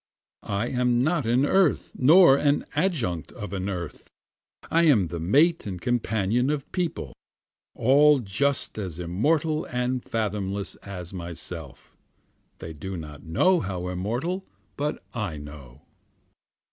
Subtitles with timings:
[0.41, 4.09] I am not an earth nor an adjunct of an earth,
[4.71, 7.13] I am the mate and companion of people,
[7.75, 11.91] all just as immortal and fathomless as myself,
[12.57, 14.43] (They do not know how immortal,
[14.75, 15.83] but I know.)